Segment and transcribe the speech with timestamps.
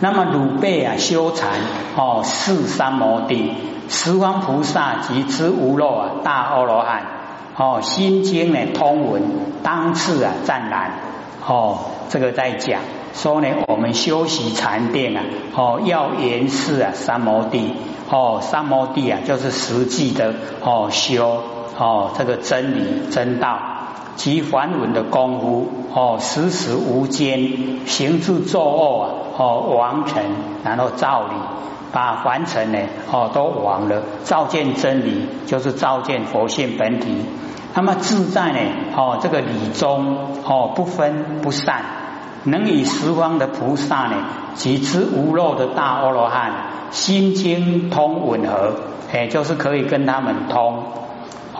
[0.00, 1.50] 那么汝辈啊修禅
[1.96, 3.52] 哦，四三摩地，
[3.88, 7.02] 十方菩萨及之无漏啊大阿罗汉
[7.56, 9.22] 哦，心经呢通文，
[9.62, 10.90] 当次啊湛然
[11.46, 11.78] 哦，
[12.08, 12.80] 这个在讲
[13.14, 15.22] 说呢，我们修习禅定啊
[15.54, 17.74] 哦，要严饰啊三摩地
[18.10, 21.42] 哦，三摩地啊就是实际的哦修
[21.78, 23.58] 哦这个真理真道。
[24.16, 30.22] 及梵文的功夫哦，时时无间行住坐卧啊哦，王成
[30.64, 31.34] 然后照理，
[31.92, 32.78] 把凡尘呢
[33.10, 37.24] 哦都忘了，照见真理就是照见佛性本体。
[37.74, 38.58] 那么自在呢
[38.96, 41.82] 哦，这个理中哦不分不散，
[42.44, 44.16] 能以十方的菩萨呢
[44.54, 46.52] 及之无漏的大阿罗汉
[46.90, 48.74] 心经通吻合，
[49.12, 50.84] 哎，就是可以跟他们通。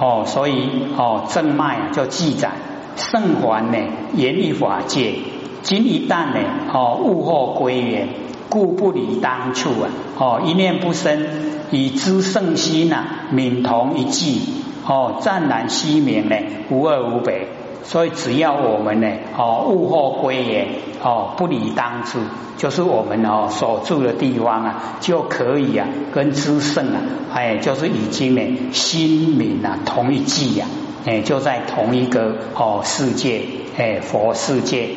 [0.05, 0.69] 哦，所以
[0.99, 2.51] 哦，正脉啊就记载
[2.95, 3.79] 圣还呢，
[4.15, 5.15] 严于法界。
[5.63, 6.41] 今一旦呢，
[6.75, 8.09] 哦，物后归元，
[8.51, 9.89] 故不离当处啊。
[10.19, 11.27] 哦，一念不生，
[11.71, 14.43] 以知圣心呐，敏同一际。
[14.87, 16.37] 哦，湛然息明呢，
[16.69, 17.49] 无二无别。
[17.85, 20.69] 所以只要我们呢，哦，物后归元，
[21.05, 22.19] 哦，不离当初，
[22.57, 27.03] 就是我们哦所住的地方啊，就可以啊，跟知圣啊，
[27.35, 30.67] 哎，就是已经呢，心明啊，同一际呀，
[31.05, 33.43] 哎，就在同一个哦世界，
[33.77, 34.89] 哎，佛世界。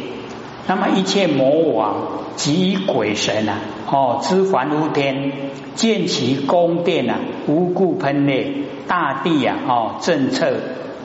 [0.65, 1.95] 那么一切魔王
[2.37, 3.59] 及鬼神啊，
[3.91, 5.33] 哦，知凡无天，
[5.75, 8.53] 见其宫殿啊，无故喷裂，
[8.87, 10.53] 大地啊，哦，震彻。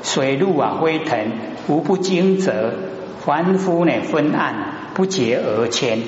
[0.05, 1.17] 水陆啊，飞腾，
[1.69, 2.51] 无不惊蛰；
[3.25, 6.01] 凡夫呢，昏暗，不劫而迁。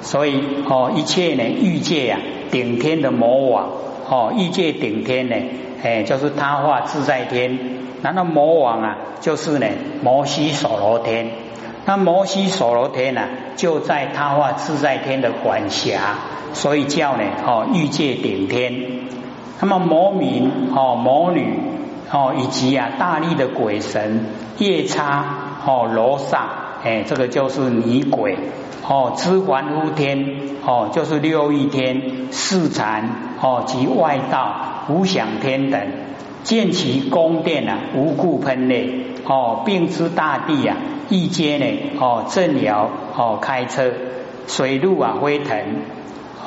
[0.00, 2.20] 所以哦，一切呢，欲界啊，
[2.50, 3.68] 顶天的魔王
[4.08, 5.34] 哦，欲界顶天呢，
[5.82, 7.58] 哎，就是他化自在天。
[8.00, 9.66] 那那魔王啊，就是呢，
[10.02, 11.30] 摩西所罗天。
[11.84, 13.22] 那摩西所罗天呢，
[13.56, 16.16] 就在他化自在天的管辖，
[16.52, 18.74] 所以叫呢，哦，欲界顶天。
[19.60, 21.58] 那么魔民哦，魔女。
[22.10, 24.24] 哦，以及啊，大力的鬼神
[24.56, 25.26] 夜叉
[25.66, 26.48] 哦，罗刹
[26.84, 28.36] 哎，这个就是女鬼。
[28.86, 30.26] 哦，知还乌天
[30.64, 33.08] 哦，就是六欲天四禅
[33.42, 35.80] 哦及外道无想天等，
[36.42, 40.76] 见其宫殿啊，无故喷泪哦，并知大地啊，
[41.10, 41.66] 一阶呢
[42.00, 43.92] 哦，震摇哦，开车。
[44.46, 45.58] 水路啊，飞腾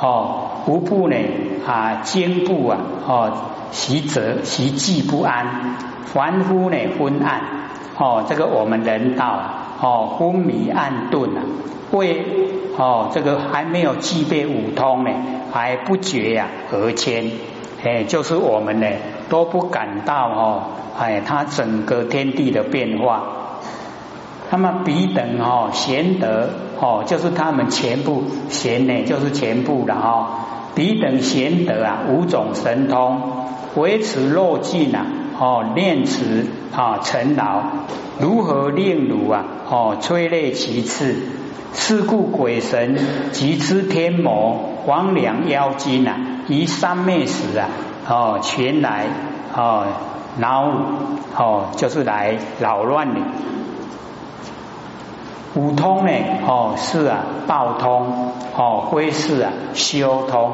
[0.00, 1.16] 哦，无不呢
[1.64, 3.32] 啊，坚固啊哦。
[3.70, 5.76] 习则习寂不安，
[6.06, 7.40] 凡夫呢昏暗。
[7.96, 11.42] 哦，这个我们人道啊哦昏迷暗顿啊，
[11.90, 12.24] 为
[12.78, 15.10] 哦这个还没有具备五通呢，
[15.52, 17.32] 还不觉呀而迁，
[17.84, 18.86] 哎，就是我们呢
[19.28, 20.62] 都不感到哦，
[20.96, 23.24] 哎，它整个天地的变化。
[24.50, 26.48] 那么彼等哦贤德
[26.78, 30.26] 哦，就是他们全部贤呢，就是全部的哦，
[30.76, 33.20] 彼等贤德啊，五种神通。
[33.74, 35.06] 维持肉尽啊，
[35.42, 37.62] 哦，念慈啊，成劳，
[38.20, 41.16] 如何令汝啊，哦，催泪其次，
[41.74, 42.96] 是故鬼神
[43.32, 46.16] 及之天魔、黄粱妖精啊，
[46.46, 47.68] 于三昧时啊，
[48.08, 49.06] 哦，前来
[49.52, 49.86] 哦，
[50.38, 50.64] 恼
[51.36, 53.20] 哦，就是来扰乱你。
[55.56, 56.12] 五通呢，
[56.46, 60.52] 哦，是啊，报通，哦，归是啊，修通，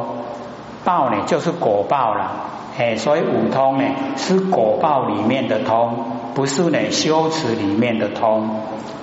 [0.82, 2.30] 报呢，就是果报了。
[2.78, 3.84] 哎，所以五通呢
[4.16, 5.96] 是果报里面的通，
[6.36, 8.48] 不是呢修持里面的通。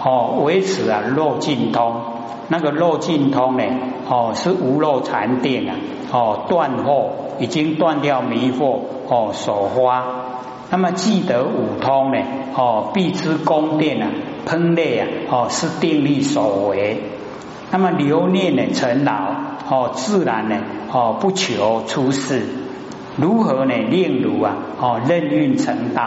[0.02, 1.94] 哦，维持啊漏尽通，
[2.48, 3.64] 那个漏尽通呢，
[4.08, 5.76] 哦是无漏禅定啊，
[6.14, 10.06] 哦断惑已经断掉迷惑哦所花。
[10.72, 12.20] 那么记得五通呢，
[12.56, 14.08] 哦必知宫殿啊
[14.48, 17.04] 烹裂啊，哦是定力所为。
[17.72, 19.12] 那么留念呢成劳，
[19.70, 20.62] 哦自然呢，
[20.94, 22.46] 哦不求出世。
[23.18, 23.74] 如何呢？
[23.90, 26.02] 令如啊，哦，任运成道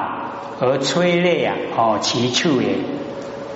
[0.61, 2.75] 而催泪啊，哦，其处也，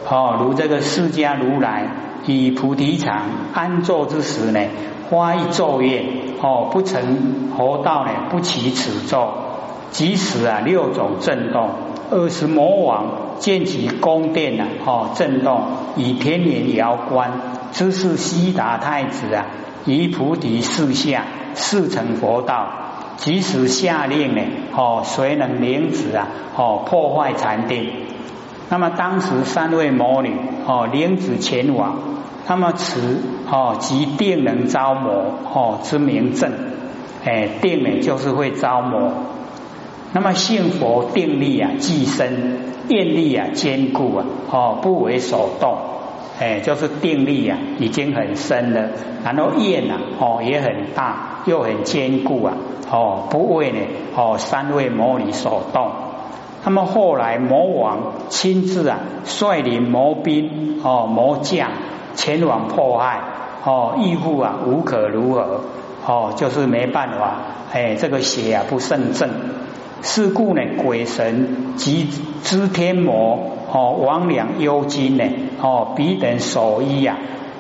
[0.09, 1.87] 哦，如这个释迦如来
[2.25, 4.61] 以菩提场安坐之时呢，
[5.11, 6.05] 发一昼夜，
[6.41, 9.29] 哦，不成佛道呢，不起此咒，
[9.91, 11.69] 即使啊六种震动，
[12.11, 15.63] 二十魔王见其宫殿啊，哦，震动
[15.97, 17.33] 以天年遥观，
[17.73, 19.45] 知是悉达太子啊，
[19.85, 22.67] 以菩提示下，示成佛道。
[23.17, 24.43] 即使下令呢，
[24.77, 26.29] 哦，谁能领旨啊？
[26.57, 27.91] 哦，破坏禅定。
[28.69, 30.35] 那么当时三位魔女
[30.67, 31.99] 哦，领旨前往。
[32.49, 33.21] 那么此
[33.51, 35.13] 哦，即定能招魔
[35.53, 36.53] 哦之名证。
[37.25, 39.13] 哎，定呢就是会招魔。
[40.13, 45.77] 那么信佛定力啊，既深，愿力啊坚固啊，哦，不为所动。
[46.41, 48.89] 哎，就是定力啊，已经很深了。
[49.25, 52.55] 然后愿啊，哦，也很大，又很坚固啊，
[52.91, 53.79] 哦，不为呢，
[54.17, 55.91] 哦，三位魔女所动。
[56.65, 61.71] 那么后来魔王亲自啊，率领魔兵哦，魔将
[62.15, 63.21] 前往迫害
[63.65, 65.61] 哦，义父啊，无可如何
[66.07, 67.37] 哦，就是没办法，
[67.73, 69.31] 哎，这个邪啊不胜正。
[70.03, 72.09] 是故呢，鬼神及
[72.43, 73.39] 知天魔
[73.73, 75.25] 哦，魍魉幽精呢
[75.63, 77.17] 哦，彼等所依啊，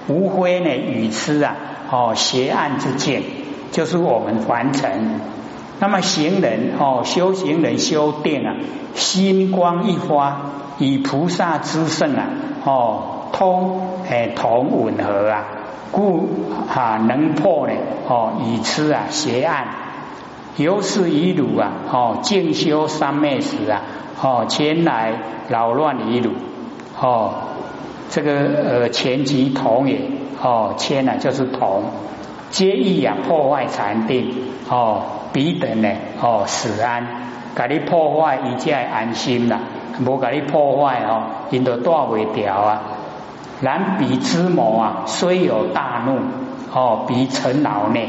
[0.08, 1.56] 无非呢语痴啊
[1.90, 3.22] 哦，邪暗之见，
[3.70, 5.20] 就是我们凡尘。
[5.80, 8.54] 那么行人哦，修行人修定啊，
[8.94, 10.36] 心光一发，
[10.78, 12.28] 与菩萨之圣啊
[12.64, 15.44] 哦通哎同吻合啊，
[15.90, 16.28] 故
[16.68, 17.72] 啊能破呢
[18.06, 19.66] 哦语痴啊邪暗。
[20.58, 23.80] 由是以汝啊，哦，静修三昧时啊，
[24.22, 25.12] 哦，前来
[25.48, 26.30] 扰乱以汝，
[27.00, 27.34] 哦，
[28.08, 30.00] 这个呃，前即同也，
[30.40, 31.82] 哦，迁呢就是同，
[32.50, 34.32] 皆意啊破坏禅定，
[34.70, 35.02] 哦，
[35.32, 35.88] 彼等呢，
[36.20, 37.04] 哦，死安，
[37.56, 39.58] 给你破坏，一切安心啦，
[40.06, 42.82] 无给你破坏哦，因都断未掉啊。
[43.60, 46.18] 然彼之魔啊，虽有大怒，
[46.72, 48.08] 哦，彼尘劳内。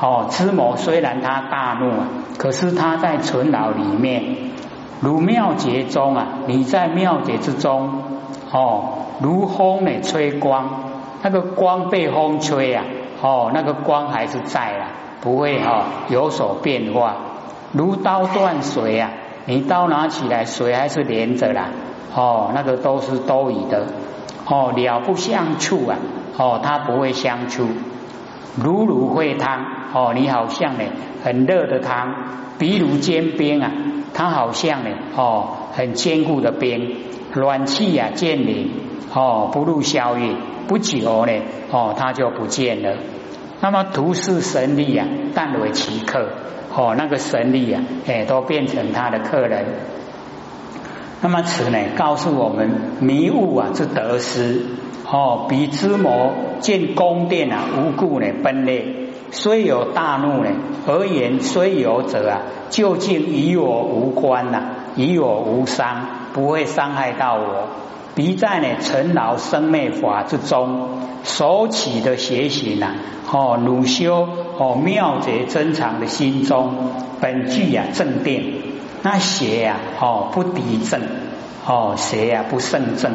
[0.00, 4.24] 哦，知魔虽然他大怒啊，可是他在存牢里面，
[5.02, 7.90] 如妙劫中啊，你在妙劫之中
[8.52, 8.84] 哦，
[9.20, 10.84] 如风呢吹光，
[11.22, 12.84] 那个光被风吹啊，
[13.20, 14.88] 哦，那个光还是在啊，
[15.20, 17.16] 不会哈有所变化。
[17.72, 19.10] 如刀断水啊，
[19.46, 21.70] 你刀拿起来，水还是连着啦，
[22.14, 23.86] 哦，那个都是多余的，
[24.46, 25.98] 哦，了不相触啊，
[26.38, 27.66] 哦，它不会相触。
[28.62, 30.84] 如如会汤哦，你好像呢
[31.24, 32.14] 很热的汤，
[32.58, 33.72] 比如煎冰啊，
[34.14, 36.96] 它好像呢哦很坚固的冰，
[37.34, 38.70] 暖气呀渐冷
[39.14, 40.34] 哦不入消灭，
[40.68, 41.32] 不久呢
[41.70, 42.96] 哦它就不见了。
[43.60, 46.28] 那么图示神力啊，但为其客
[46.74, 49.66] 哦，那个神力啊哎都变成他的客人。
[51.20, 52.70] 那么此呢告诉我们
[53.00, 54.62] 迷雾啊之得失。
[55.04, 58.86] 哦，彼之魔见宫殿啊，无故呢分裂，
[59.32, 60.50] 虽有大怒呢，
[60.86, 64.62] 而言虽有者啊，究竟与我无关呐，
[64.94, 67.68] 与我无伤，不会伤害到我。
[68.14, 72.94] 彼在呢尘劳生灭法之中所起的邪行呐，
[73.32, 76.92] 哦，汝修哦妙绝珍藏的心中
[77.22, 78.60] 本具啊正定，
[79.02, 81.00] 那邪呀哦不敌正，
[81.66, 83.12] 哦邪呀不胜正。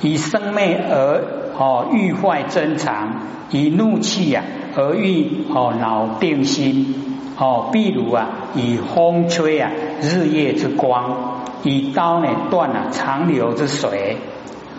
[0.00, 3.16] 以生灭而哦欲坏真常，
[3.50, 4.42] 以怒气呀
[4.76, 7.04] 而欲哦恼定心。
[7.36, 9.70] 哦，譬如啊以风吹啊
[10.00, 14.16] 日夜之光，以刀呢断了长流之水，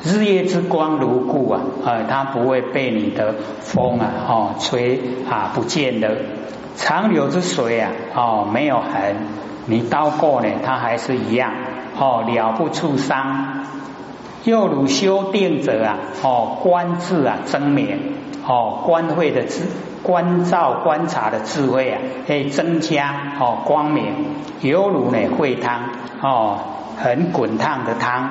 [0.04, 5.00] 日夜之光如故啊，呃它不会被你的风啊哦吹
[5.30, 6.18] 啊不见的，
[6.76, 9.16] 长流之水啊哦没有痕，
[9.66, 11.54] 你刀过呢它还是一样。
[11.98, 13.66] 哦了不触伤。
[14.46, 18.00] 又如修定者啊，哦，观智啊，增明
[18.48, 19.64] 哦，观慧的智，
[20.02, 24.14] 观照观察的智慧啊，可以增加哦，光明。
[24.62, 25.90] 犹如呢，会汤
[26.22, 26.60] 哦，
[26.98, 28.30] 很滚烫的汤，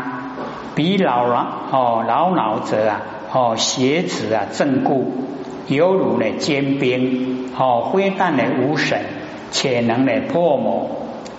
[0.74, 3.00] 比老老哦，老老者啊，
[3.32, 5.12] 哦，邪子啊，正固。
[5.68, 9.02] 犹如呢，坚冰哦，灰淡的无神，
[9.50, 10.88] 且能呢破魔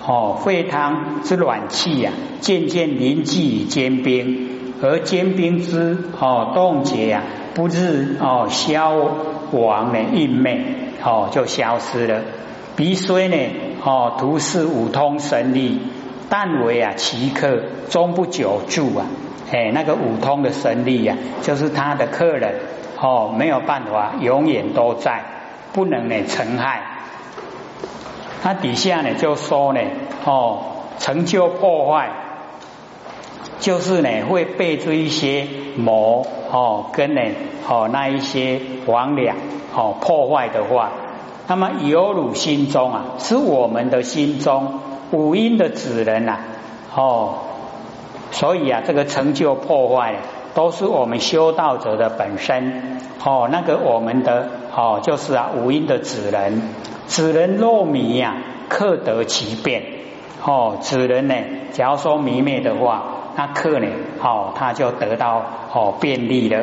[0.05, 4.48] 哦，会汤之暖气呀，渐渐凝聚于坚冰。
[4.81, 8.95] 而坚冰之哦冻结呀，不日哦消
[9.51, 10.63] 亡的印昧
[11.03, 12.21] 哦就消失了。
[12.75, 13.37] 鼻虽呢
[13.83, 15.81] 哦图示五通神力，
[16.29, 19.05] 但为啊奇客终不久住啊。
[19.51, 22.55] 哎，那个五通的神力呀，就是他的客人
[23.01, 25.23] 哦，没有办法永远都在，
[25.73, 26.83] 不能呢成害。
[28.41, 29.81] 他底下呢就说呢
[30.23, 30.61] 哦
[30.99, 32.09] 成就破坏。
[33.59, 37.21] 就是呢，会被这一些魔哦跟呢
[37.67, 39.33] 哦那一些魍魉
[39.75, 40.91] 哦破坏的话，
[41.47, 44.79] 那么有汝心中啊，是我们的心中
[45.11, 46.37] 五阴的子人呐
[46.95, 47.33] 哦，
[48.31, 50.15] 所以啊，这个成就破坏
[50.55, 52.99] 都是我们修道者的本身。
[53.25, 56.61] 哦，那个我们的哦就是啊五阴的子人，
[57.07, 58.37] 子人若迷呀，
[58.69, 59.83] 克得其变。
[60.45, 61.35] 哦，子人呢，
[61.73, 63.15] 假如说迷灭的话。
[63.39, 63.87] 那克呢？
[64.21, 65.41] 哦，他就得到
[65.73, 66.61] 哦便利了。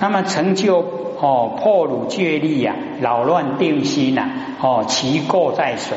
[0.00, 0.80] 那么成就
[1.18, 4.28] 哦破汝戒力呀，扰乱定心呐，
[4.60, 5.96] 哦其过在水，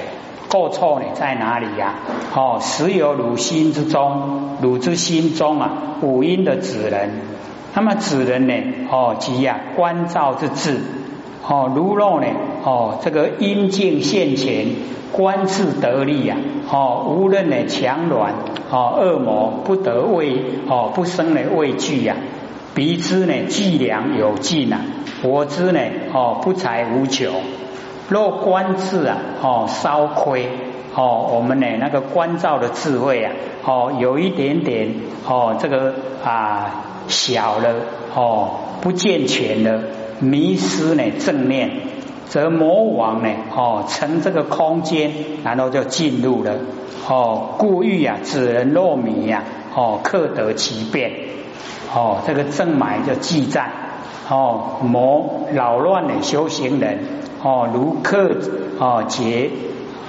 [0.49, 1.95] 过错呢在哪里呀？
[2.33, 7.19] 哦，实有汝心之中，汝之心中啊，五阴的子人，
[7.73, 8.53] 那么指人呢？
[8.89, 10.79] 哦，即呀，观照之智。
[11.51, 12.27] 哦，如若呢？
[12.63, 14.67] 哦，这个阴茎现前，
[15.11, 16.37] 观智得力呀。
[16.71, 18.35] 哦，无论呢强软，
[18.69, 22.15] 哦，恶魔不得畏，哦，不生呢畏惧呀。
[22.75, 24.79] 彼之呢计量有尽啊，
[25.23, 25.79] 我之呢，
[26.13, 27.31] 哦，不才无求。
[28.09, 30.47] 若观智啊，哦，稍亏。
[30.93, 33.31] 哦，我们呢那个观照的智慧啊，
[33.65, 34.93] 哦，有一点点
[35.27, 37.73] 哦，这个啊小了
[38.13, 38.51] 哦，
[38.81, 39.81] 不健全了
[40.19, 41.69] 迷失呢正念，
[42.27, 45.11] 则魔王呢哦乘这个空间，
[45.43, 46.55] 然后就进入了
[47.07, 49.43] 哦，故欲啊指人若迷呀
[49.75, 51.11] 哦，克得其变
[51.93, 53.69] 哦，这个正埋就记载
[54.29, 56.99] 哦，魔扰乱的修行人
[57.43, 58.31] 哦，如克
[58.77, 59.49] 哦劫。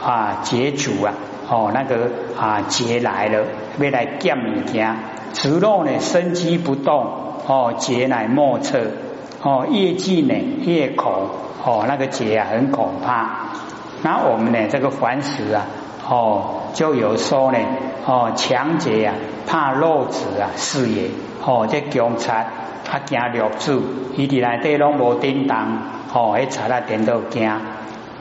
[0.03, 1.13] 啊，劫主啊，
[1.51, 3.45] 哦，那个啊劫来了，
[3.79, 4.97] 未来见物件，
[5.35, 7.07] 此若呢生机不动，
[7.47, 8.81] 哦，劫乃莫测，
[9.43, 10.35] 哦，越近呢
[10.67, 11.29] 越恐，
[11.65, 13.49] 哦，那个劫啊很恐怕。
[14.03, 15.65] 那我们呢这个凡时啊，
[16.07, 16.45] 哦，
[16.75, 17.59] 就有说呢，
[18.07, 19.15] 哦，强劫啊
[19.47, 21.09] 怕漏子啊是也，
[21.43, 22.31] 哦，这强贼
[22.85, 23.81] 他惊六子，
[24.17, 25.79] 伊伫内底拢无叮当，
[26.13, 27.51] 哦，迄贼啊点都惊。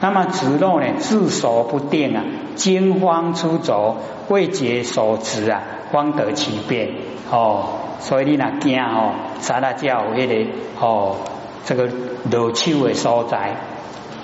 [0.00, 2.24] 那么子路呢，自守不定啊，
[2.54, 3.98] 惊慌出走，
[4.28, 5.60] 未解所执啊，
[5.92, 6.94] 方得其变
[7.30, 7.79] 哦。
[8.00, 11.16] 所以你那惊哦，查那叫迄个哦，
[11.64, 11.88] 这个
[12.30, 13.54] 落手的所在。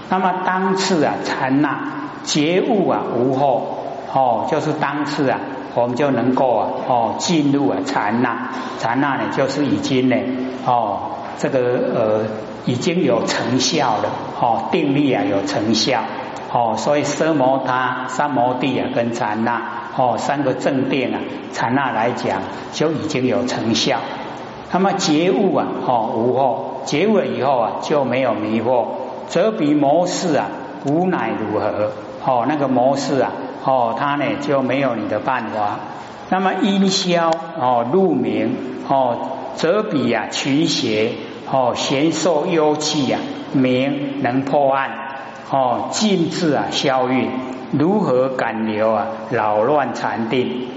[0.09, 1.79] 那么当次啊，禅那
[2.25, 3.79] 觉悟啊，无后
[4.13, 5.39] 哦，就是当次啊，
[5.75, 10.17] 我们就能够啊，哦，进入啊禅那，禅那呢，就是已经呢，
[10.67, 10.99] 哦，
[11.39, 11.59] 这个
[11.95, 12.21] 呃。
[12.67, 16.01] 已经有成效了，哦，定力啊有成效，
[16.53, 19.63] 哦，所以奢摩他、三摩地啊跟禅那，
[19.97, 21.21] 哦，三个正定啊，
[21.53, 22.41] 禅那来讲
[22.73, 23.99] 就已经有成效。
[24.73, 28.87] 那么觉悟啊，哦，无惑，觉悟了以后啊就没有迷惑，
[29.29, 30.49] 则比模式啊
[30.85, 31.93] 无乃如何？
[32.25, 33.33] 哦，那个模式啊，
[33.65, 35.79] 哦，它呢就没有你的办法。
[36.29, 38.55] 那么阴消哦入明
[38.89, 39.17] 哦，
[39.55, 41.13] 则比啊群邪。
[41.49, 43.21] 哦，贤受幽气啊，
[43.53, 44.91] 明能破案，
[45.51, 47.31] 哦，静智啊消运，
[47.73, 50.69] 如何赶流啊扰乱禅定？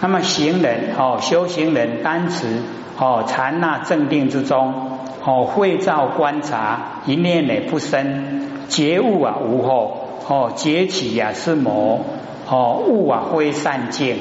[0.00, 2.62] 那么行人哦，修行人单持
[2.98, 12.00] 哦禅那正定之中，哦会照观察一念呢不生，觉悟啊无后，哦觉起呀是魔，
[12.48, 14.16] 哦悟啊挥散尽，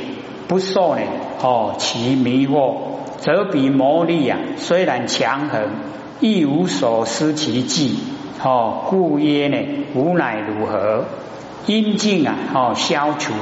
[0.48, 1.02] 不受呢
[1.42, 2.76] 哦其迷惑。
[3.18, 5.72] 则比魔力啊，虽然强横，
[6.22, 7.98] 亦无所失其技。
[8.42, 9.58] 哦，故曰呢，
[9.94, 11.04] 无乃如何？
[11.66, 13.34] 阴境啊，哦，消除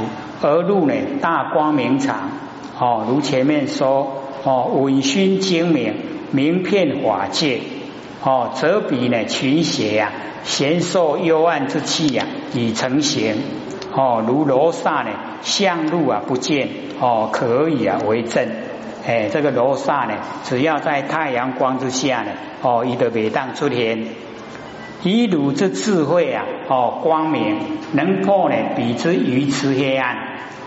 [0.42, 2.32] 而入呢大光明场。
[2.80, 5.94] 哦，如前面说，哦，稳熏精明，
[6.32, 7.60] 名片法界。
[8.24, 10.12] 哦，则比呢群邪呀，
[10.44, 13.36] 贤受幽暗之气呀，已成形。
[13.94, 15.12] 哦，如罗刹呢，
[15.42, 16.70] 向路啊不见。
[17.00, 18.50] 哦，可以啊为证。
[19.06, 22.32] 哎，这个罗刹呢，只要在太阳光之下呢，
[22.64, 24.08] 哦，伊的每当出现，
[25.04, 27.58] 以汝之智慧啊，哦，光明
[27.94, 30.16] 能破呢彼之愚痴黑暗，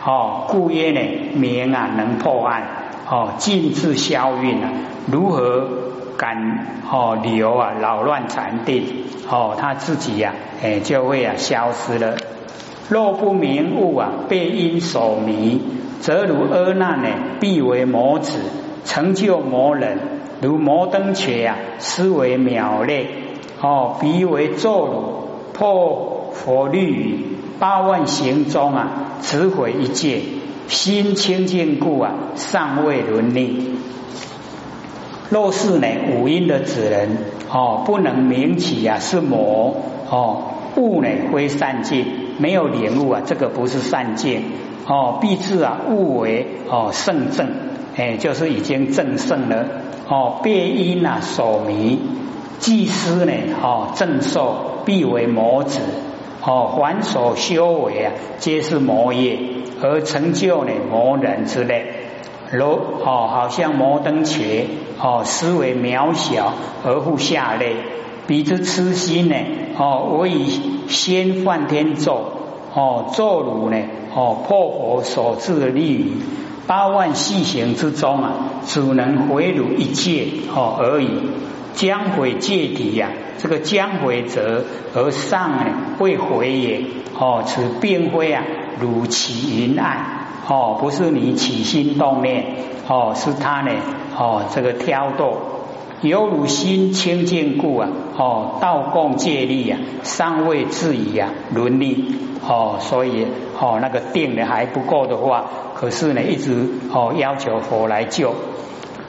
[0.05, 1.01] 哦，故曰呢
[1.35, 2.63] 明啊能破暗，
[3.09, 4.71] 哦，尽智消运啊，
[5.11, 5.69] 如何
[6.17, 8.85] 敢哦流啊扰乱禅定，
[9.29, 12.17] 哦，他自己呀，哎就会啊消失了。
[12.89, 15.61] 若不明悟啊，被因所迷。
[16.01, 17.09] 则如阿难呢，
[17.41, 18.41] 必为魔子
[18.87, 19.99] 成就魔人；
[20.41, 23.07] 如摩登伽啊，思为妙类
[23.61, 27.27] 哦，彼为咒汝破佛律
[27.59, 28.91] 八万行中啊，
[29.21, 30.21] 只毁一戒，
[30.69, 33.77] 心清净故啊，尚未伦理。
[35.29, 37.19] 若是呢，五阴的子人
[37.51, 39.77] 哦，不能明起啊，是魔
[40.09, 40.43] 哦，
[40.77, 42.07] 悟呢非善境，
[42.39, 44.43] 没有领悟啊，这个不是善境。
[44.87, 47.47] 哦，必至啊，物为哦圣正，
[47.97, 49.67] 哎，就是已经正圣了。
[50.09, 52.01] 哦，别因啊所迷，
[52.61, 55.81] 祭司呢，哦正受必为魔子。
[56.43, 59.39] 哦，凡所修为啊，皆是魔业，
[59.83, 61.87] 而成就呢魔人之类。
[62.51, 64.67] 如哦，好像摩登伽，
[64.99, 67.77] 哦思维渺小而复下类，
[68.27, 69.37] 彼之痴心呢，
[69.77, 72.25] 哦我以先梵天咒。
[72.73, 73.77] 哦，作汝呢？
[74.15, 76.13] 哦，破佛所致的利于
[76.67, 78.33] 八万细行之中啊，
[78.65, 81.09] 只能回汝一戒哦而已。
[81.81, 83.09] 将毁戒体呀，
[83.39, 85.65] 这个将毁者而上呢，
[85.99, 86.85] 会毁也。
[87.19, 88.45] 哦，此并非啊，
[88.79, 90.05] 如其云暗
[90.47, 92.45] 哦，不是你起心动念
[92.87, 93.73] 哦，是他呢
[94.15, 95.39] 哦，这个挑逗，
[96.03, 102.15] 犹如心清净故啊哦，道共借力啊，尚未至于啊伦理
[102.47, 103.27] 哦，所以
[103.59, 108.35] 哦那个定的还不够的话，可是呢一直哦要求佛来救。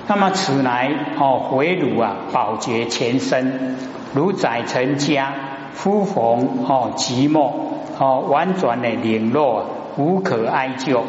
[0.08, 3.78] 那么此来哦回炉啊，保洁前身，
[4.14, 5.34] 如载成家，
[5.74, 7.52] 夫逢哦寂寞
[7.98, 9.66] 哦婉转的零落，
[9.98, 11.04] 无可哀救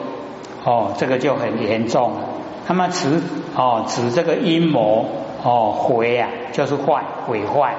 [0.64, 2.20] 哦，这个就很严重了。
[2.68, 3.22] 那么此
[3.56, 5.06] 哦指这个阴谋
[5.42, 7.74] 哦回啊，就是坏毁坏。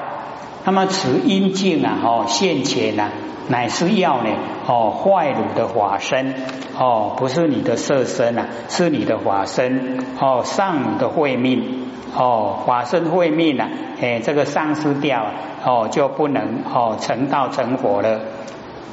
[0.66, 3.10] 那么此阴境啊哦现前呐。
[3.50, 4.30] 乃是要呢
[4.68, 6.34] 哦坏汝的法身
[6.78, 13.70] 哦不是你的色身啊是你的法身哦上的慧命哦法身慧命啊
[14.02, 15.32] 哎这个丧失掉了
[15.66, 18.22] 哦就不能哦成道成佛了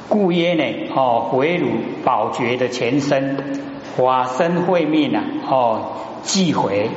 [0.09, 1.69] 故曰呢哦回汝
[2.03, 3.37] 宝觉的前身
[3.95, 5.91] 法身慧命啊哦
[6.23, 6.89] 即回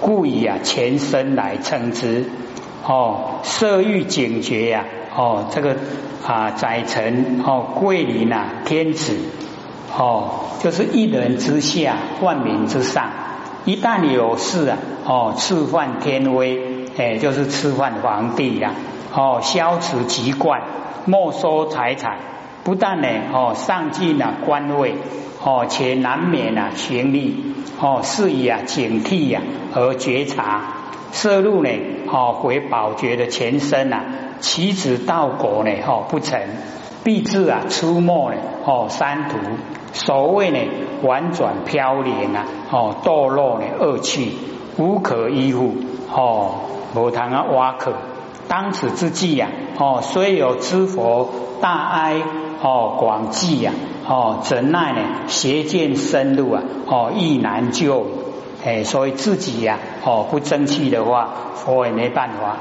[0.00, 2.24] 故以啊前身来称之
[2.86, 4.84] 哦色欲警觉呀
[5.16, 5.76] 哦这个。
[6.26, 9.14] 啊，宰臣哦，桂林呐，天子
[9.94, 13.10] 哦，就是一人之下，万民之上。
[13.66, 18.72] 一旦有事啊，哦，赐犯天威，哎，就是赐犯皇帝呀，
[19.14, 20.62] 哦，消除籍贯，
[21.04, 22.16] 没收财产，
[22.64, 24.94] 不但呢，哦，上进了官位，
[25.42, 29.42] 哦，且难免啊权力，哦，是以啊警惕呀
[29.74, 30.62] 而觉察，
[31.14, 31.70] 摄入呢，
[32.12, 34.02] 哦，回宝觉的前身呐。
[34.40, 35.70] 其子道果呢？
[35.86, 36.38] 哦，不成，
[37.04, 37.62] 必至啊！
[37.70, 38.36] 出没呢？
[38.66, 39.38] 哦，三途
[39.92, 40.58] 所谓呢？
[41.02, 42.44] 婉转飘零啊！
[42.70, 43.64] 哦，堕落呢？
[43.78, 44.32] 恶趣
[44.76, 45.76] 无可依附
[46.12, 46.56] 哦，
[46.94, 47.92] 无谈啊挖可。
[48.48, 49.48] 当此之际呀！
[49.78, 51.30] 哦，虽有知佛
[51.60, 52.22] 大哀
[52.60, 53.72] 哦，广济呀！
[54.06, 55.00] 哦，怎奈呢？
[55.28, 56.62] 邪见深入啊！
[56.86, 58.04] 哦，亦难救。
[58.66, 59.78] 哎，所以自己呀！
[60.04, 62.58] 哦，不争气的话，佛也没办法。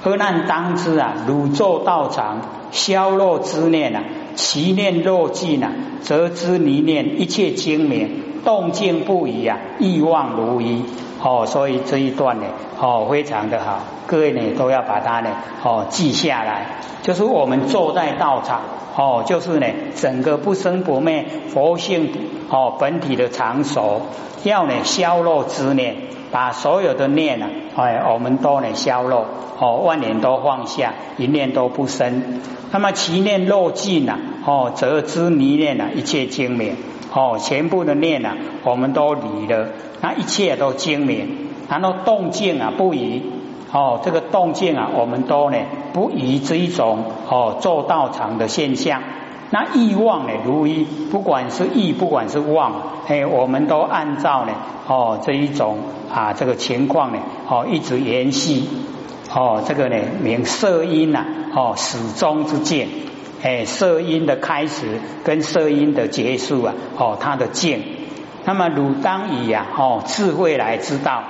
[0.00, 1.12] 何难当知啊！
[1.26, 2.40] 汝作道场，
[2.70, 4.04] 消落之念啊，
[4.36, 10.84] 其念若尽啊，则知泥念一切精明，动静不一啊，意望如一。
[11.20, 12.46] 哦，所以这一段呢，
[12.80, 15.30] 哦，非常的好，各位呢都要把它呢，
[15.64, 16.76] 哦，记下来。
[17.02, 18.60] 就是我们坐在道场，
[18.96, 22.12] 哦，就是呢，整个不生不灭佛性
[22.50, 24.02] 哦本体的场所，
[24.44, 25.96] 要呢消落之念，
[26.30, 29.26] 把所有的念呢，哎，我们都呢消落。
[29.58, 32.40] 哦，万年都放下，一念都不生。
[32.70, 36.76] 那么其念若尽呐，哦，则知迷念呐，一切精明。
[37.18, 41.48] 哦，全部的念呐，我们都离了，那一切都精明。
[41.68, 43.22] 然后动静啊不移，
[43.72, 45.58] 哦，这个动静啊，我们都呢
[45.92, 49.02] 不移这一种哦做道场的现象。
[49.50, 52.72] 那意望呢如一，不管是意，不管是望，
[53.08, 54.52] 哎，我们都按照呢
[54.86, 55.78] 哦这一种
[56.14, 58.62] 啊这个情况呢哦一直延续。
[59.34, 62.88] 哦，这个呢，名色音呐，哦，始终之见，
[63.42, 67.80] 哎，色音的开始跟色音的结束啊，哦，它的见。
[68.44, 71.22] 那么汝当以呀，哦，智慧来知道，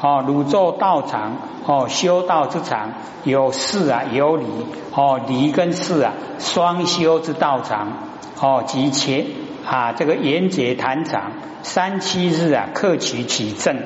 [0.00, 2.92] 哦，汝作道场，哦，修道之场，
[3.24, 4.44] 有事啊，有理，
[4.92, 7.92] 哦，理跟事啊，双修之道场，
[8.40, 9.26] 哦，即且
[9.64, 13.76] 啊，这个严节坛场，三七日啊，克取起正。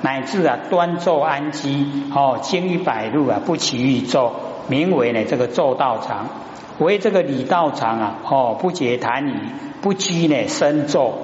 [0.00, 4.32] 乃至啊，端坐安基哦，经于百路啊，不起于咒，
[4.68, 6.28] 名为呢这个咒道场，
[6.78, 9.34] 为这个礼道长啊哦，不解谈语，
[9.80, 11.14] 不拘呢身咒，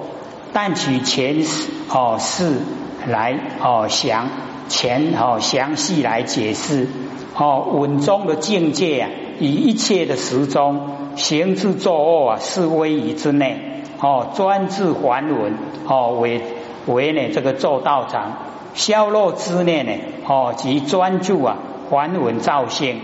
[0.53, 1.43] 但取前
[1.89, 2.61] 哦事
[3.07, 4.27] 来哦详
[4.67, 6.87] 前哦详细来解释
[7.35, 16.41] 哦稳中的境界啊，以一切的时钟行至作恶啊，是威仪之内哦，专制还文哦为
[16.85, 18.37] 为呢这个咒道场。
[18.73, 19.93] 消落之念呢？
[20.27, 21.55] 哦，即专注啊，
[21.89, 22.99] 还文造性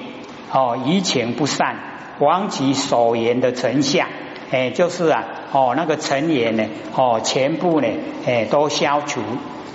[0.51, 1.77] 哦，移情不散，
[2.21, 4.07] 亡其所言的成相，
[4.51, 7.87] 哎，就是啊，哦，那个成言呢，哦，全部呢，
[8.25, 9.19] 哎，都消除，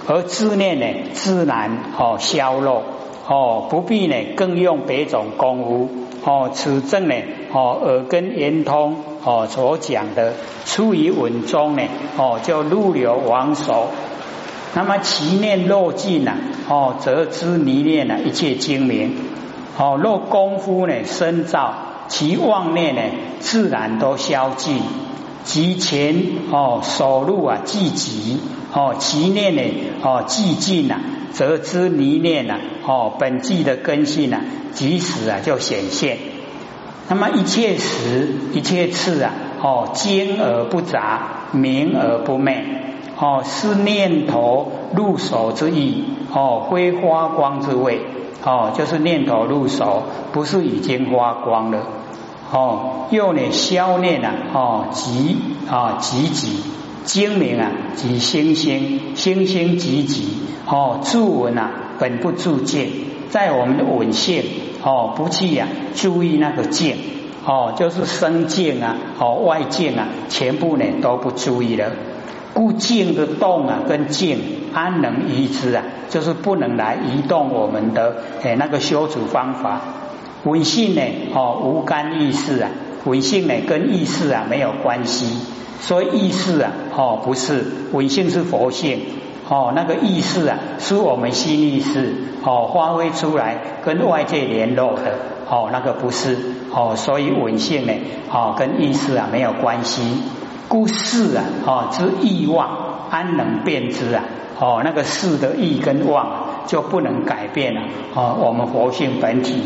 [0.07, 2.85] 而自念呢，自然哦消落
[3.27, 5.91] 哦，不必呢，更用别种功夫
[6.25, 7.15] 哦，此正呢，
[7.53, 11.83] 哦，耳根圆通哦，所讲的出于文中呢，
[12.17, 13.89] 哦，叫入流往手。
[14.75, 16.37] 那么其念若尽呐，
[16.69, 19.17] 哦，则知迷念呐，一切精明。
[19.79, 21.75] 哦，若功夫呢深造，
[22.09, 23.03] 其妄念呢
[23.41, 24.81] 自然都消尽。
[25.45, 28.41] 其前哦，手入啊寂极，
[28.75, 29.63] 哦，其念呢
[30.03, 30.99] 哦寂尽呐，
[31.33, 34.41] 则知迷念呐，哦，本际的根性呐，
[34.73, 36.19] 即时啊就显现。
[37.09, 41.33] 那么一切时一切次啊，哦，精而不杂。
[41.53, 42.65] 明而不昧。
[43.17, 46.05] 哦，是念头入手之意。
[46.35, 48.01] 哦，非花光之味。
[48.45, 51.83] 哦，就是念头入手，不是已经花光了。
[52.53, 55.37] 哦，又呢消念啊，哦，即
[55.69, 56.63] 啊即即
[57.05, 60.29] 精明啊，即星星星星即即
[60.67, 62.89] 哦，注文啊，本不住见，
[63.31, 64.45] 在我们的稳性
[64.83, 66.99] 哦，不去呀注意那个见
[67.45, 71.91] 哦，就是生见啊，哦外见啊，全部呢都不注意了。
[72.55, 74.39] 故静的动啊，跟静
[74.73, 75.83] 安能移之啊？
[76.09, 79.81] 就是不能来移动我们的诶那个修持方法。
[80.45, 81.03] 稳性呢，
[81.35, 82.71] 哦无干意识啊，
[83.05, 85.39] 稳性呢跟意识啊没有关系。
[85.81, 89.01] 所以意识啊，哦不是稳性是佛性，
[89.49, 92.15] 哦那个意识啊是我们心意识
[92.45, 95.19] 哦发挥出来跟外界联络的，
[95.51, 96.37] 哦那个不是
[96.73, 97.93] 哦，所以稳性呢，
[98.33, 100.23] 哦跟意识啊没有关系。
[100.69, 102.71] 故事啊，哦，之意妄
[103.11, 104.25] 安能辨之啊？
[104.59, 107.83] 哦，那个事的意跟妄就不能改变了。
[108.15, 109.61] 哦，我们活性本体，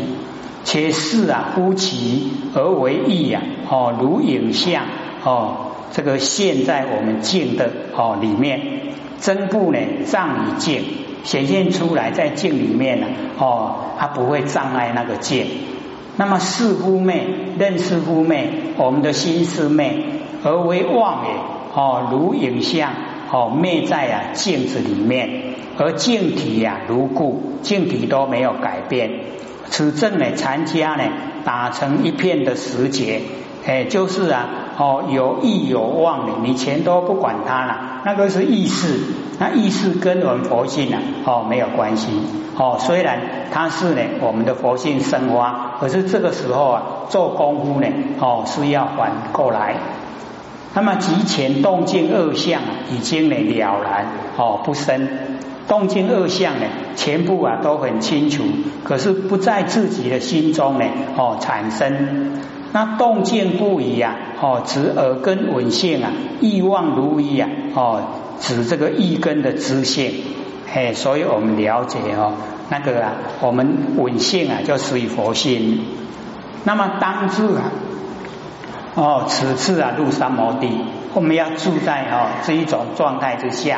[0.63, 3.41] 且事啊，忽其而为意啊。
[3.69, 4.83] 哦，如影像
[5.23, 8.61] 哦，这个现在我们镜的哦里面，
[9.19, 10.83] 真不呢障于镜
[11.23, 13.07] 显现出来，在镜里面呢，
[13.39, 15.47] 哦，它不会障碍那个见。
[16.17, 17.25] 那么视乎昧，
[17.57, 20.03] 认识乎昧，我们的心是昧。
[20.43, 21.33] 而为妄也
[21.73, 22.91] 哦，如影像
[23.31, 29.09] 哦，灭在啊镜子里面，而镜体呀如故，镜体都没有改变。
[29.69, 31.03] 此证呢，禅家呢
[31.45, 33.21] 打成一片的时节，
[33.65, 38.99] 哎，就是啊哦，有意有妄的，你全都不管它了，那个是意识，
[39.39, 42.09] 那意识跟我们佛性啊哦没有关系
[42.57, 43.19] 哦，虽然
[43.53, 47.87] 它是呢我们的佛性生花，可是这个时候啊做功夫呢
[48.19, 49.77] 哦是要反过来。
[50.73, 54.07] 那么极前动静二相已经呢了然
[54.37, 55.07] 哦不生
[55.67, 58.43] 动静二相呢全部啊都很清楚，
[58.83, 60.85] 可是不在自己的心中呢
[61.17, 62.39] 哦产生。
[62.73, 68.01] 那动静不一样哦，指耳根稳性啊，意望如一啊哦，
[68.39, 70.13] 指这个一根的知性。
[70.73, 72.31] 嘿，所以我们了解哦
[72.69, 75.81] 那个啊，我们稳性啊就属于佛性。
[76.63, 77.71] 那么当住啊。
[78.93, 80.67] 哦，此次啊入三摩地，
[81.13, 83.77] 我们要住在哦这一种状态之下，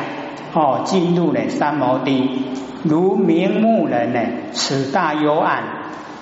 [0.52, 2.42] 哦进入呢三摩地，
[2.82, 4.20] 如明目人呢，
[4.52, 5.62] 此大幽暗，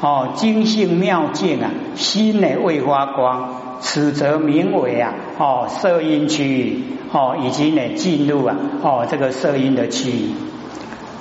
[0.03, 10.35] 哦精性妙境啊，心呢未发光，此则名为啊哦色阴区域，哦已经呢进入啊哦这个色阴的区域。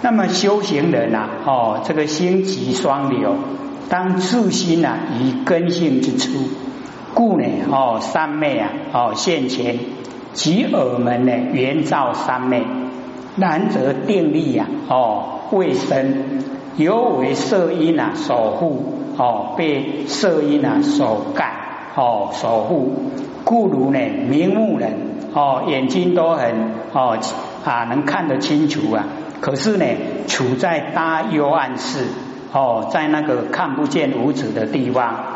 [0.01, 3.35] 那么修行人啊，哦这个心即双流，
[3.87, 6.49] 当自心啊以根性之初。
[7.13, 8.59] 故呢，哦，三昧。
[8.59, 9.79] 啊，哦，现前
[10.33, 12.63] 即耳门呢，圆照三昧，
[13.37, 16.41] 然则定力呀，哦，未生，
[16.77, 21.53] 犹为色因啊守护，哦，被色因啊所盖，
[21.95, 22.93] 哦，守护，
[23.43, 24.93] 故如呢，明目人，
[25.33, 27.17] 哦，眼睛都很，哦，
[27.65, 29.05] 啊，能看得清楚啊，
[29.41, 29.85] 可是呢，
[30.27, 32.05] 处在大幽暗室，
[32.53, 35.30] 哦，在那个看不见五指的地方。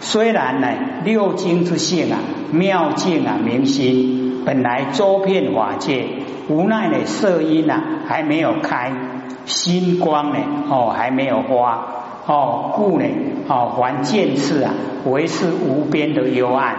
[0.00, 0.68] 虽然呢，
[1.04, 2.18] 六经之性啊，
[2.52, 6.06] 妙境啊，明心本来周遍法界，
[6.48, 8.92] 无奈呢，色音啊还没有开，
[9.46, 10.36] 心光呢
[10.70, 11.86] 哦还没有发
[12.26, 13.06] 哦，故呢
[13.48, 14.74] 哦还见次啊，
[15.06, 16.76] 为是无边的幽暗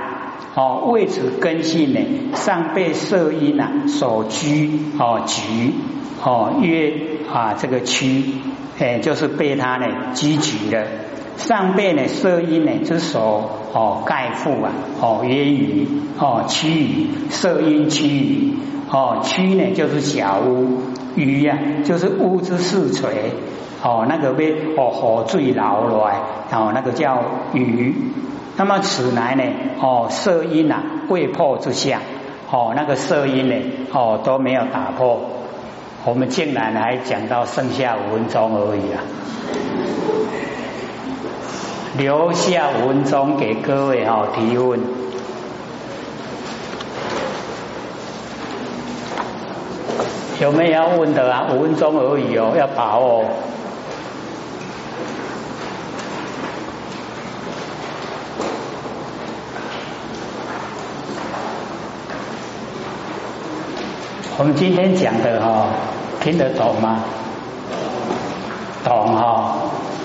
[0.55, 1.99] 哦，为此根性呢
[2.35, 5.73] 尚被色音啊所拘哦局
[6.23, 6.93] 哦约
[7.33, 8.23] 啊这个区
[8.79, 10.83] 哎就是被他呢拘局了。
[11.37, 15.87] 上背呢色阴呢之手哦盖覆啊哦曰余
[16.19, 18.53] 哦区域色阴区域
[18.89, 20.81] 哦区呢就是小屋
[21.15, 23.31] 鱼呀就是屋之四垂
[23.83, 26.19] 哦那个被哦火最牢来
[26.51, 27.23] 哦那个叫
[27.53, 27.95] 鱼
[28.57, 29.43] 那么此来呢
[29.79, 32.01] 哦色阴啊未破之下
[32.51, 33.55] 哦那个色阴呢
[33.93, 35.21] 哦都没有打破
[36.03, 40.06] 我们竟然还讲到剩下五分钟而已啊。
[41.97, 44.79] 留下五分钟给各位哈提问，
[50.39, 51.47] 有没有要问的啊？
[51.51, 53.25] 五分钟而已哦，要把握。
[64.37, 65.69] 我们今天讲的哈，
[66.21, 66.99] 听得懂吗？
[68.83, 69.46] 懂哈。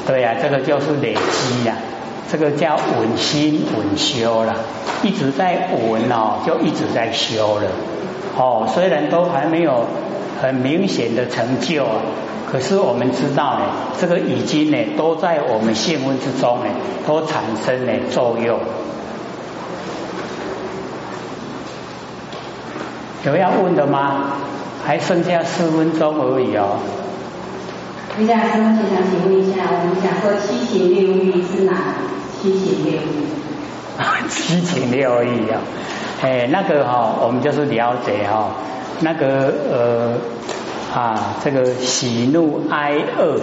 [0.06, 1.76] 对呀，这个就是累积呀，
[2.30, 4.54] 这个叫稳心稳修了，
[5.02, 7.68] 一直在稳哦，就一直在修了。
[8.36, 9.86] 哦，虽然都还没有
[10.40, 11.84] 很明显的成就，
[12.50, 13.64] 可是我们知道呢，
[14.00, 16.66] 这个已经呢都在我们性温之中呢，
[17.06, 18.58] 都产生了作用。
[23.24, 24.32] 有要问的吗？
[24.84, 26.78] 还剩下四分钟而已哦。
[28.18, 31.72] 余下师傅，想请问一下，我们讲说七情六欲是哪
[32.38, 34.28] 七情六欲？
[34.28, 35.58] 七情六欲啊，
[36.20, 38.50] 哎，那个哈，我们就是了解哈，
[39.00, 40.18] 那个呃
[40.94, 43.40] 啊，这个喜怒哀乐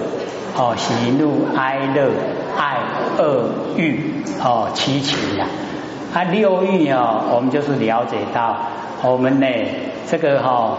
[0.55, 2.11] 哦，喜怒哀乐
[2.55, 2.77] 爱
[3.17, 5.47] 恶欲哦，七情呀，
[6.13, 8.55] 啊六欲啊，我们就是了解到
[9.01, 9.47] 我们呢
[10.07, 10.77] 这个哈。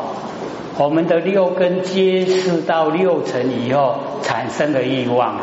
[0.81, 5.43] 我们的六根揭示到六尘以后产生的欲望啊，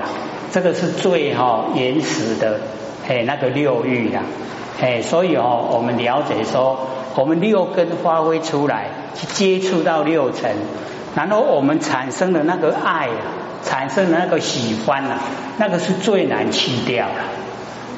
[0.51, 2.59] 这个是最哈原始的
[3.07, 4.23] 哎那个六欲啊，
[4.81, 6.79] 哎所以哦我们了解说
[7.13, 10.55] 我们六根发挥出来去接触到六尘，
[11.15, 13.21] 然后我们产生的那个爱啊，
[13.61, 15.19] 产生的那个喜欢啊，
[15.59, 17.36] 那个是最难去掉的。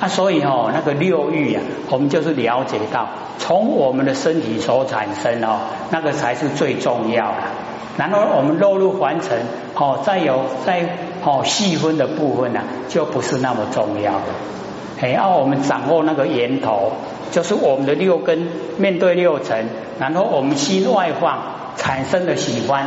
[0.08, 5.60] 所以哦，那个六欲啊，我们就是了解到，从我们的身体所产生哦，
[5.92, 7.38] 那个才是最重要的。
[7.98, 9.40] 然后我们落入凡尘
[9.76, 14.28] 哦，再有再哦细分的部分呢，就不是那么重要的。
[15.02, 16.94] 哎，要我们掌握那个源头，
[17.32, 19.68] 就是我们的六根面对六尘，
[20.00, 21.40] 然后我们心外放
[21.76, 22.86] 产生的喜欢，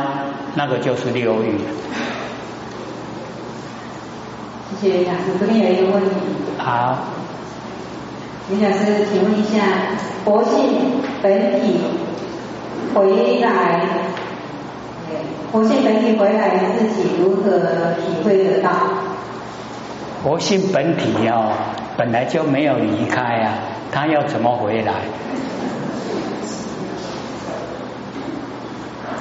[0.55, 1.59] 那个就是六欲。
[4.83, 6.09] 谢谢讲师，这边有一个问题。
[6.57, 6.97] 好。
[8.49, 9.63] 林讲师，请问一下，
[10.25, 11.79] 佛性本体
[12.93, 13.79] 回来，
[15.53, 17.59] 活性本体回来自己如何
[17.95, 18.71] 体会得到？
[20.21, 21.53] 活性本体哦，
[21.95, 23.53] 本来就没有离开啊，
[23.89, 24.91] 他要怎么回来？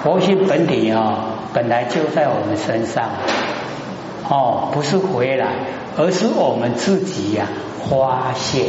[0.03, 3.05] 佛性本体哦，本来就在我们身上。
[4.33, 5.47] 哦，不是回来，
[5.99, 7.45] 而是我们自己呀
[7.91, 8.65] 发现，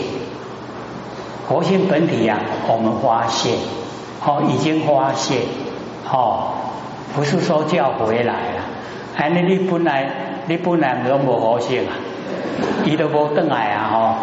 [1.48, 3.56] 活性本体呀，我们发现，
[4.26, 5.38] 哦，已经发现，
[6.12, 6.50] 哦，
[7.16, 8.62] 不是说叫回来了，
[9.16, 10.06] 哎，你你本来
[10.48, 11.96] 你本来没有活性啊，
[12.84, 14.16] 伊都无等来啊，哦，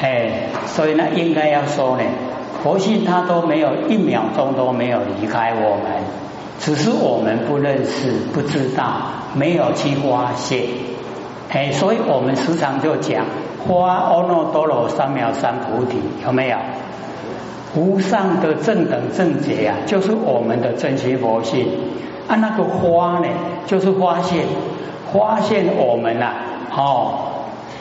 [0.00, 2.04] 哎，所以呢，应该要说呢，
[2.64, 6.19] 活性它都没有一秒钟都没有离开我们。
[6.60, 8.84] 只是我们不认识、不知道、
[9.34, 10.62] 没有去发现，
[11.50, 13.24] 哎，所以我们时常就讲
[13.66, 16.58] 花阿耨多罗三藐三菩提，有没有？
[17.74, 21.66] 无上的正等正觉啊，就是我们的真心佛性。
[22.28, 23.28] 啊，那个花呢，
[23.66, 24.44] 就是发现，
[25.12, 26.32] 发现我们呐，
[26.76, 27.14] 哦，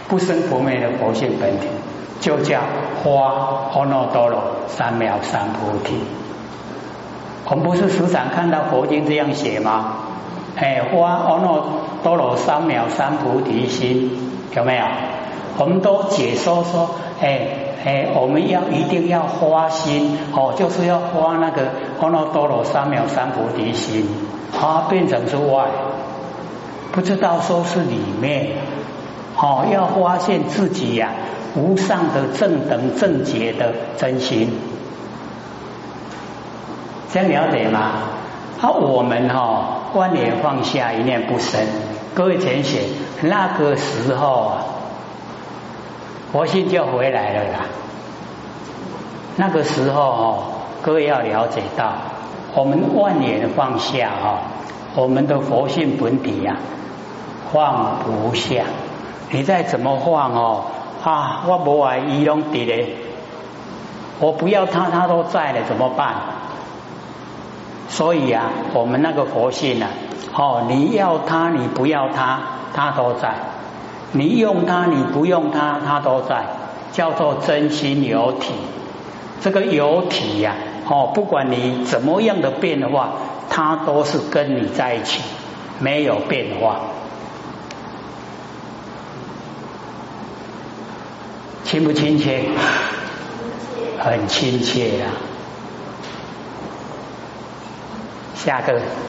[0.08, 1.68] 不生不灭的佛性本体，
[2.22, 2.62] 就叫
[3.04, 5.96] 花阿耨多罗三藐三菩提。
[7.50, 9.96] 我们不是时常看到佛经这样写吗？
[10.56, 11.64] 哎，花阿耨
[12.04, 14.12] 多罗三藐三菩提心
[14.56, 14.84] 有没有？
[15.58, 17.40] 我们都解说说，哎
[17.84, 21.64] 哎，我们要一定要花心哦，就是要花那个
[22.00, 24.06] 阿耨多罗三藐三菩提心，
[24.62, 25.66] 啊，变成是外，
[26.92, 28.50] 不知道说是里面，
[29.36, 31.14] 哦，要发现自己呀
[31.56, 34.52] 无上的正等正觉的真心。
[37.12, 37.80] 这样了解吗？
[38.62, 41.60] 啊，我们哈观念放下，一念不生。
[42.14, 42.84] 各位浅显，
[43.22, 44.66] 那个时候啊，
[46.32, 47.60] 佛性就回来了啦。
[49.38, 50.44] 那个时候哦，
[50.82, 51.94] 各位要了解到，
[52.54, 54.42] 我们万念放下哈，
[54.96, 56.58] 我们的佛性本体呀，
[57.52, 58.66] 放不下。
[59.32, 60.66] 你再怎么放哦
[61.04, 62.88] 啊，我不爱伊拢伫咧，
[64.20, 66.16] 我不要他，他都在了，怎么办？
[67.90, 69.90] 所以啊，我们那个佛性啊，
[70.34, 72.40] 哦，你要它，你不要它，
[72.74, 73.30] 它都在；
[74.14, 76.46] 你用它，你不用它，它都在。
[76.92, 78.52] 叫做真心有体，
[79.42, 80.56] 这个有体呀，
[80.88, 83.12] 哦，不管你怎么样的变化，
[83.48, 85.22] 它都是跟你在一起，
[85.80, 86.80] 没有变化。
[91.64, 92.46] 亲不亲切？
[94.00, 95.06] 很亲切呀。
[98.40, 99.00] 下个。